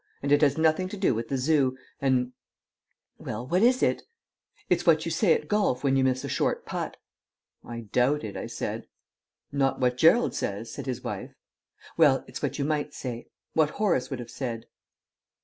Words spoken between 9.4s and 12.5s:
"Not what Gerald says," said his wife. "Well, it's